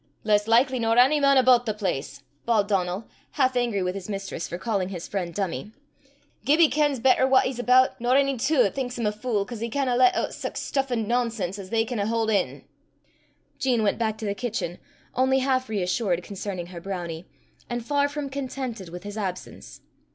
"Less 0.23 0.47
likly 0.47 0.79
nor 0.81 0.97
ony 0.97 1.19
man 1.19 1.37
aboot 1.37 1.67
the 1.67 1.75
place," 1.75 2.23
bawled 2.47 2.67
Donal, 2.67 3.07
half 3.33 3.55
angry 3.55 3.83
with 3.83 3.93
his 3.93 4.09
mistress 4.09 4.47
for 4.47 4.57
calling 4.57 4.89
his 4.89 5.07
friend 5.07 5.31
dummie. 5.31 5.73
"Gibbie 6.43 6.69
kens 6.69 6.99
better 6.99 7.27
what 7.27 7.43
he's 7.45 7.59
aboot 7.59 7.89
nor 7.99 8.17
ony 8.17 8.35
twa 8.35 8.65
'at 8.65 8.73
thinks 8.73 8.97
him 8.97 9.05
a 9.05 9.11
fule 9.11 9.45
'cause 9.45 9.59
he 9.59 9.69
canna 9.69 9.95
lat 9.95 10.17
oot 10.17 10.33
sic 10.33 10.57
stuff 10.57 10.89
an' 10.89 11.07
nonsense 11.07 11.59
as 11.59 11.69
they 11.69 11.85
canna 11.85 12.07
haud 12.07 12.31
in." 12.31 12.63
Jean 13.59 13.83
went 13.83 13.99
back 13.99 14.17
to 14.17 14.25
the 14.25 14.33
kitchen, 14.33 14.79
only 15.13 15.37
half 15.37 15.69
reassured 15.69 16.23
concerning 16.23 16.73
her 16.73 16.81
brownie, 16.81 17.27
and 17.69 17.85
far 17.85 18.09
from 18.09 18.27
contented 18.27 18.89
with 18.89 19.03
his 19.03 19.19
absence. 19.19 19.81